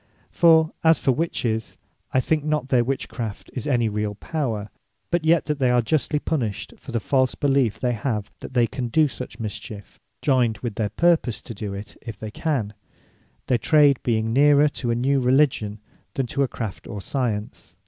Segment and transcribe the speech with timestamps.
[0.31, 1.77] For as for Witches,
[2.11, 4.71] I think not that their witch craft is any reall power;
[5.11, 8.65] but yet that they are justly punished, for the false beliefe they have, that they
[8.65, 12.73] can do such mischiefe, joyned with their purpose to do it if they can;
[13.45, 15.79] their trade being neerer to a new Religion,
[16.15, 17.75] than to a Craft or Science.